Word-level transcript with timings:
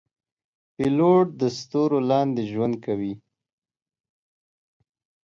پیلوټ 0.75 1.27
د 1.41 1.43
ستورو 1.57 1.99
لاندې 2.09 2.43
ژوند 2.51 2.75
کوي. 2.85 3.13